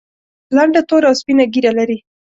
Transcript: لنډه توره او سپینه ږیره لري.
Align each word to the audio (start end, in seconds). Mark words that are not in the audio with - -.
لنډه 0.55 0.81
توره 0.89 1.07
او 1.09 1.15
سپینه 1.21 1.45
ږیره 1.53 1.71
لري. 1.79 1.97